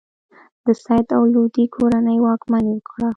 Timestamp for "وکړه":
2.77-3.09